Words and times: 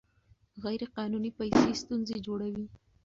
غیر 0.63 0.81
قانوني 0.95 1.31
پیسې 1.39 1.69
ستونزې 1.81 2.17
جوړوي. 2.27 2.65